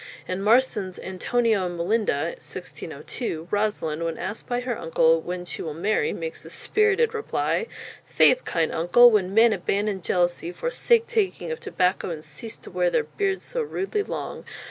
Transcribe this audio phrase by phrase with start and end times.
[0.27, 5.75] In Marston's "Antonio and Mellinda," 1602, Rosaline, when asked by her uncle when she will
[5.75, 7.67] marry, makes the spirited reply
[8.03, 12.89] "Faith, kind uncle, when men abandon jealousy, forsake taking of tobacco, and cease to wear
[12.89, 14.43] their beards so rudely long.